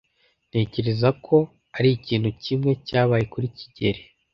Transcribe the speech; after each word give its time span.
Ntekereza 0.49 1.09
ko 1.25 1.37
arikintu 1.77 2.29
kimwe 2.43 2.71
cyabaye 2.87 3.25
kuri 3.33 3.47
kigeli. 3.57 4.01